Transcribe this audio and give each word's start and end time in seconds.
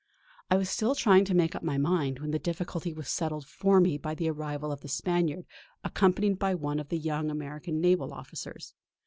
I 0.49 0.55
was 0.57 0.67
still 0.67 0.95
trying 0.95 1.25
to 1.25 1.35
make 1.35 1.53
up 1.53 1.61
my 1.61 1.77
mind 1.77 2.17
when 2.17 2.31
the 2.31 2.39
difficulty 2.39 2.91
was 2.91 3.07
settled 3.07 3.45
for 3.45 3.79
me 3.79 3.99
by 3.99 4.15
the 4.15 4.31
arrival 4.31 4.71
of 4.71 4.81
the 4.81 4.87
Spaniard, 4.87 5.45
accompanied 5.83 6.39
by 6.39 6.55
one 6.55 6.79
of 6.79 6.89
the 6.89 6.97
young 6.97 7.29
American 7.29 7.79
naval 7.79 8.11
officers. 8.11 8.73